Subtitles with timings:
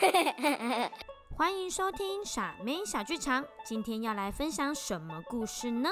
[1.36, 5.90] 欢迎收听傻妹小剧场，今天要来分享什么故事呢？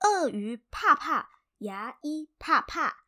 [0.00, 3.06] 鳄鱼怕怕，牙医怕怕。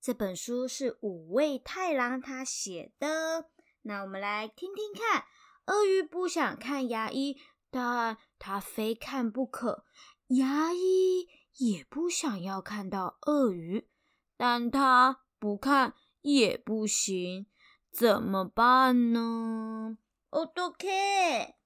[0.00, 3.50] 这本书是五味太郎他写的。
[3.82, 5.24] 那我们来听听看。
[5.66, 7.36] 鳄鱼不想看牙医，
[7.70, 9.84] 但他非看不可。
[10.28, 11.28] 牙医
[11.58, 13.90] 也不想要看到鳄鱼，
[14.38, 17.46] 但他不看也不行。
[17.90, 19.98] 怎么办呢
[20.30, 21.56] ？OK。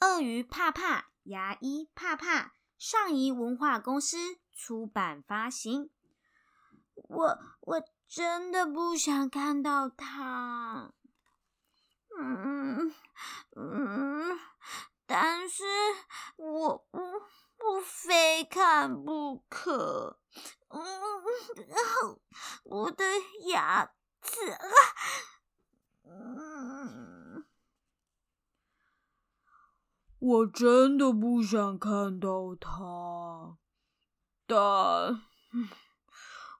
[0.00, 2.52] 鳄鱼怕怕，牙医怕怕。
[2.78, 5.90] 上仪文化公司出版发行。
[6.94, 10.92] 我我真的不想看到他。
[12.18, 12.94] 嗯
[13.56, 14.38] 嗯，
[15.06, 15.64] 但是
[16.36, 17.00] 我不
[17.56, 20.20] 不非看不可。
[20.68, 20.82] 嗯，
[22.64, 23.04] 我的
[23.48, 23.90] 牙
[24.22, 24.60] 齿啊。
[26.04, 27.46] 嗯。
[30.28, 33.58] 我真的不想看到他，
[34.44, 35.22] 但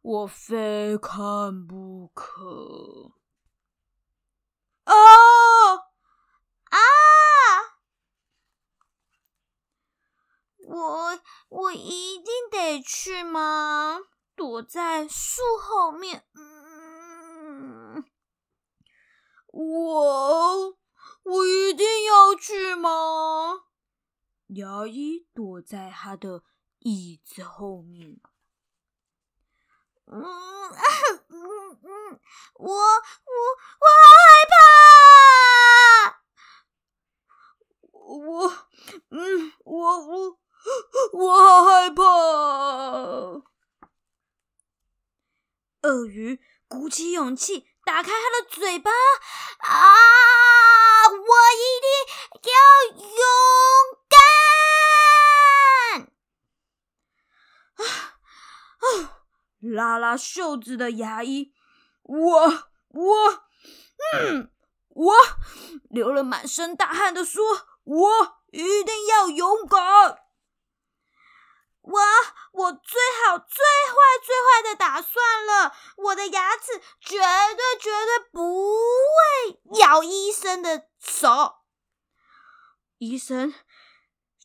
[0.02, 3.10] 我非看不可。
[4.84, 4.94] 啊
[6.70, 6.78] 啊！
[10.68, 13.98] 我我一定得去吗？
[14.36, 16.24] 躲在树后面？
[16.36, 18.04] 嗯，
[19.48, 20.76] 我。
[21.28, 23.62] 我一定要去吗？
[24.56, 26.42] 牙医躲在他的
[26.78, 28.20] 椅子后面。
[30.06, 30.22] 嗯
[31.28, 31.42] 嗯
[31.82, 32.20] 嗯，
[32.54, 32.72] 我我
[33.80, 36.22] 我好害怕！
[37.90, 38.48] 我
[39.10, 40.38] 嗯我我
[41.12, 42.02] 我好害怕！
[45.82, 48.90] 鳄鱼鼓起勇气，打开他的嘴巴
[49.58, 51.08] 啊！
[51.08, 51.16] 我
[51.52, 51.88] 一定
[52.52, 52.58] 要
[53.02, 53.20] 勇
[54.08, 54.16] 敢！
[57.74, 57.82] 啊
[58.78, 58.86] 啊！
[59.72, 61.52] 拉拉袖子的牙医，
[62.02, 62.48] 我
[62.88, 63.44] 我
[64.14, 64.50] 嗯，
[64.88, 65.14] 我
[65.90, 67.42] 流了满身大汗的说，
[67.84, 70.22] 我一定要勇敢。
[71.82, 72.00] 我
[72.52, 73.94] 我最好最坏
[74.24, 81.58] 最坏的打算了，我的牙齿绝对绝对不会咬医生的手。
[82.98, 83.54] 医生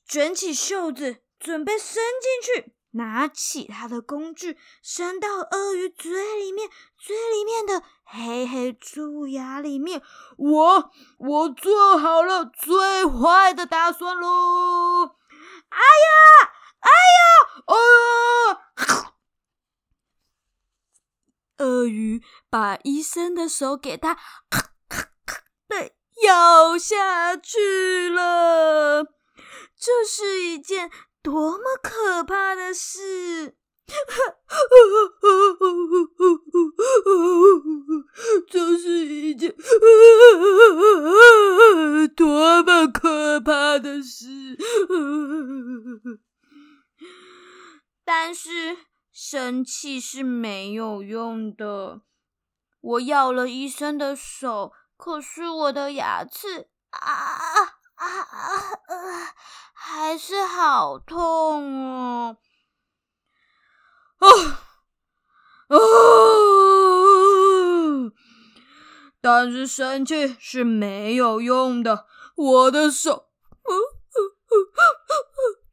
[0.06, 10.02] 卷起袖子，准备伸进去，拿起他的工具，伸到鳄鱼嘴里面，嘴里面的黑黑蛀牙里面。
[10.38, 15.16] 我我做好了最坏的打算喽！
[15.70, 16.52] 哎呀！
[16.82, 16.94] 哎呀！
[17.68, 17.76] 哎
[18.86, 19.12] 呀！
[21.60, 24.18] 鳄鱼把医生的手给他
[25.68, 29.04] 的咬下去了。
[29.78, 30.90] 这是一件
[31.24, 33.56] 多么可怕的事！
[38.50, 39.54] 这是一件
[42.16, 44.58] 多么可怕的事！
[48.04, 48.78] 但是
[49.12, 52.02] 生气是没有用的。
[52.82, 57.00] 我咬了医生的手，可是我的牙齿啊
[57.96, 58.08] 啊啊，
[59.84, 61.18] 还是好痛
[61.90, 62.38] 哦！
[64.20, 64.28] 啊
[65.70, 65.78] 啊！
[69.20, 72.06] 但是生气是没有用的，
[72.36, 73.30] 我的手。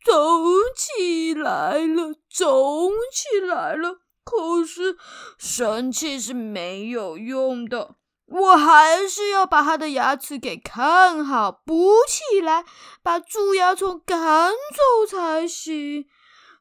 [0.03, 4.01] 肿起来了，肿起来了。
[4.25, 4.97] 可是
[5.37, 7.97] 生气是没有用的，
[8.31, 12.65] 我还是要把他的牙齿给看好，补起来，
[13.03, 16.06] 把蛀牙虫赶走才行。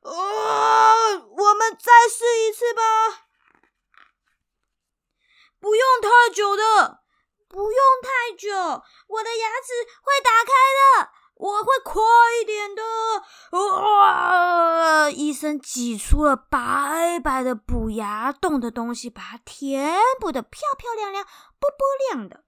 [0.02, 2.82] 啊，我们再试一次吧，
[5.60, 7.02] 不用太久的，
[7.50, 8.50] 不用太久，
[9.08, 10.52] 我的牙齿会打开
[11.04, 11.12] 的。
[11.40, 12.02] 我会快
[12.42, 12.82] 一点的。
[13.52, 13.97] 哦！
[15.38, 21.24] 医生挤出了白白的补牙洞的东西，把它填补的漂漂亮亮、
[21.60, 22.44] 波波亮的。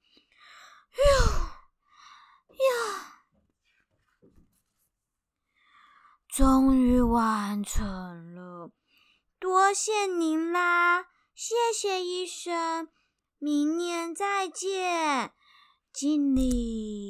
[0.98, 1.04] 哟
[2.50, 4.32] 哟，
[6.28, 8.72] 终于完成了，
[9.38, 11.06] 多谢您啦！
[11.36, 12.90] 谢谢医生，
[13.38, 15.32] 明年再见，
[15.94, 17.09] 敬礼。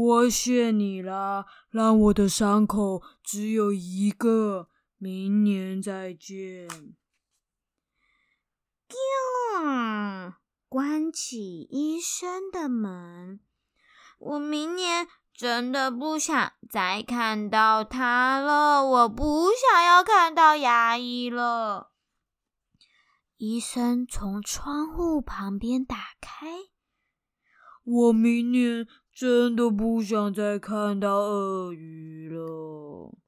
[0.00, 4.70] 多谢你啦，让我的伤口只有一个。
[4.96, 6.68] 明年再见。
[8.88, 10.34] 啾，
[10.70, 13.40] 关起医生的门。
[14.18, 21.92] 我明年真的不想再看到他了，我不想要看到牙医了。
[23.36, 26.46] 医生从窗户旁边打开。
[27.82, 28.86] 我明年
[29.20, 33.18] 真的不想再看到鳄鱼了。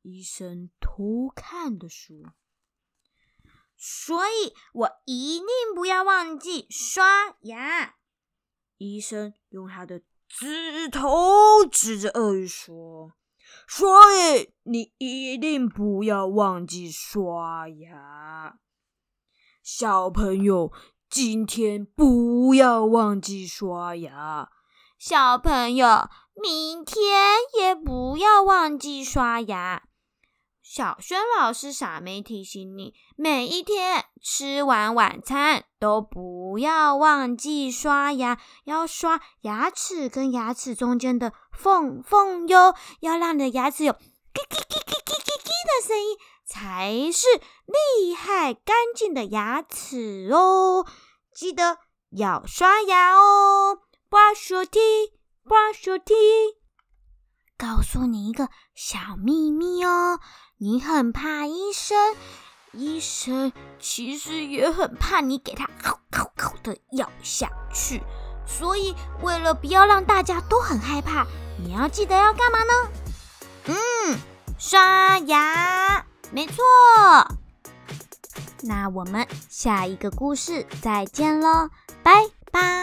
[0.00, 2.16] 医生偷看的说
[3.76, 7.96] ：“所以我一定不要忘记刷牙。”
[8.80, 13.12] 医生用他的指头指着鳄鱼说
[13.68, 18.58] ：“所以你一定不要忘记刷牙，
[19.62, 20.72] 小朋友。”
[21.12, 24.48] 今天不要忘记刷牙，
[25.04, 26.08] 小朋友。
[26.40, 29.82] 明天也不要忘记刷牙。
[30.62, 46.16] 小轩老师傻妹提醒你，每一天吃完晚餐都不要忘记刷牙，要刷牙齿跟牙齿中间的缝缝哟，要让你的牙齿有叽叽叽叽叽叽叽的声音。
[46.46, 47.26] 才是
[47.66, 50.86] 厉害干净的牙齿哦！
[51.34, 51.78] 记得
[52.10, 53.80] 要刷牙哦
[54.12, 56.56] ，brush your teeth，brush your teeth。
[57.56, 60.20] 告诉你一个小秘密哦，
[60.58, 62.14] 你很怕医生，
[62.72, 63.50] 医生
[63.80, 68.02] 其实也很怕你给他口口口的咬下去。
[68.44, 71.26] 所以为了不要让大家都很害怕，
[71.58, 72.72] 你要记得要干嘛呢？
[73.66, 74.18] 嗯，
[74.58, 76.62] 刷牙，没错。
[78.64, 81.70] 那我们下一个故事再见喽，
[82.02, 82.81] 拜拜。